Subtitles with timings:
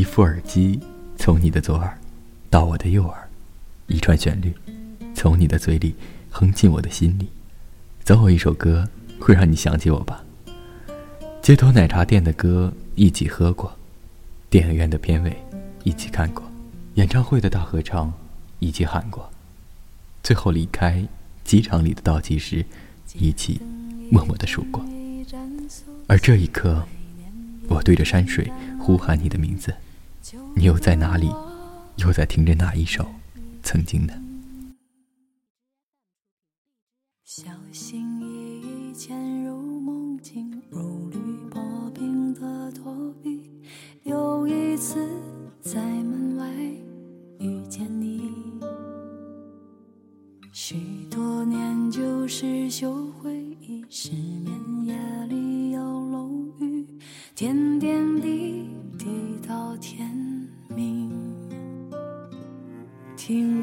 [0.00, 0.80] 一副耳机
[1.18, 1.94] 从你的左耳
[2.48, 3.28] 到我的右耳，
[3.86, 4.50] 一串旋律
[5.14, 5.94] 从你的嘴里
[6.30, 7.28] 哼进我的心里。
[8.02, 10.24] 总有一首歌会让你想起我吧。
[11.42, 13.76] 街头奶茶店的歌一起喝过，
[14.48, 15.36] 电影院的片尾
[15.84, 16.50] 一起看过，
[16.94, 18.10] 演唱会的大合唱
[18.58, 19.30] 一起喊过，
[20.22, 21.06] 最后离开
[21.44, 22.64] 机场里的倒计时
[23.12, 23.60] 一起
[24.10, 24.82] 默默的数过。
[26.06, 26.88] 而这一刻，
[27.68, 29.74] 我对着山水呼喊你的名字，
[30.54, 31.30] 你又在哪里？
[31.96, 33.06] 又在听着哪一首
[33.62, 34.12] 曾经呢？
[37.24, 41.18] 小心翼翼潜入梦境，如履
[41.50, 43.50] 薄冰的躲避。
[44.02, 45.06] 又一次
[45.60, 46.46] 在门外
[47.38, 48.32] 遇见你，
[50.52, 50.76] 许
[51.10, 56.86] 多年旧时旧回忆，失眠夜里有楼雨，
[57.34, 58.68] 点点滴
[58.98, 59.06] 滴
[59.46, 60.09] 到天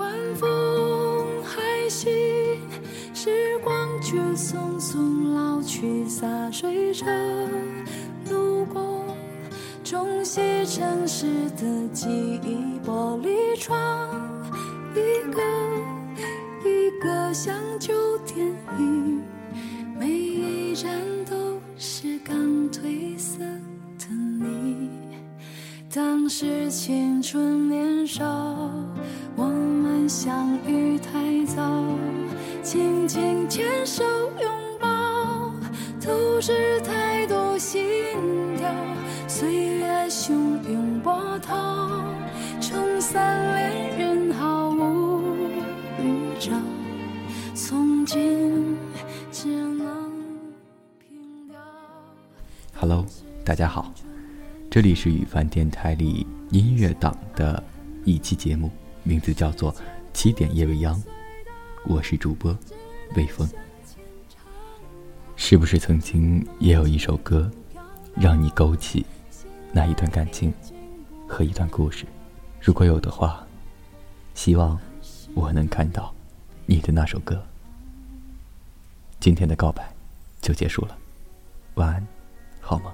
[0.00, 2.08] 晚风还细，
[3.12, 7.04] 时光却匆匆老去，洒水车
[8.30, 9.04] 路过，
[9.84, 12.08] 冲洗城市的记
[12.42, 14.08] 忆，玻璃窗
[14.94, 15.42] 一个
[16.64, 18.38] 一个像旧电
[18.78, 19.22] 影，
[19.98, 20.90] 每一站
[21.28, 22.34] 都是刚
[22.70, 23.40] 褪色
[23.98, 24.88] 的你。
[25.92, 28.24] 当时青春年少，
[29.34, 29.79] 我们
[30.10, 31.62] 相遇太早，
[32.64, 34.02] 紧紧牵手
[34.42, 35.52] 拥抱，
[36.04, 37.80] 都是太多心
[38.56, 38.68] 跳。
[39.28, 40.32] 岁月汹
[40.68, 42.02] 涌波涛，
[42.60, 45.22] 冲散恋人毫无
[46.02, 46.50] 预兆，
[47.54, 48.76] 从今
[49.30, 50.12] 只能
[50.98, 51.56] 凭吊。
[52.80, 53.06] Hello，
[53.44, 53.94] 大家好，
[54.68, 57.62] 这里是雨帆电台里音乐党的
[58.04, 58.72] 一期节目，
[59.04, 59.72] 名字叫做
[60.20, 60.94] 《七点夜未央》，
[61.86, 62.54] 我是主播
[63.16, 63.48] 魏峰。
[65.34, 67.50] 是不是曾经也有一首歌，
[68.16, 69.06] 让你勾起
[69.72, 70.52] 那一段感情
[71.26, 72.04] 和一段故事？
[72.60, 73.46] 如果有的话，
[74.34, 74.78] 希望
[75.32, 76.14] 我能看到
[76.66, 77.42] 你的那首歌。
[79.20, 79.90] 今天的告白
[80.42, 80.98] 就结束了，
[81.76, 82.06] 晚安，
[82.60, 82.92] 好梦。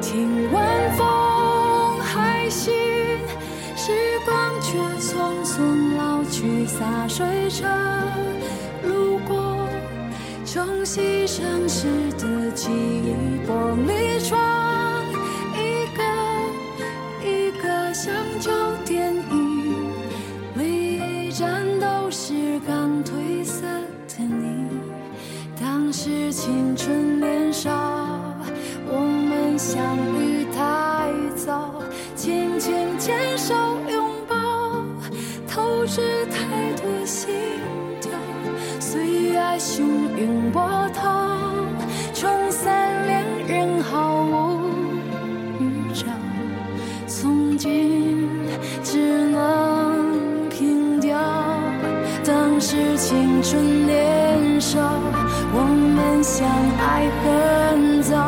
[0.00, 2.72] 听晚风还行，
[3.74, 3.92] 时
[4.24, 7.66] 光却匆匆老去，洒水车
[8.84, 9.68] 路过，
[10.44, 13.14] 冲洗城市的记忆，
[13.48, 14.63] 玻璃窗。
[29.74, 29.82] 相
[30.20, 31.74] 遇太早，
[32.14, 33.52] 轻轻牵手
[33.90, 34.36] 拥抱，
[35.48, 37.34] 透支太多心
[38.00, 38.12] 跳。
[38.78, 39.82] 岁月汹
[40.16, 40.62] 涌波
[40.94, 41.28] 涛，
[42.14, 44.70] 冲散恋人毫无
[45.58, 46.06] 预兆。
[47.08, 48.28] 从今
[48.84, 51.18] 只能凭吊。
[52.24, 54.78] 当时青春年少，
[55.52, 55.64] 我
[55.96, 56.46] 们相
[56.78, 58.23] 爱很早，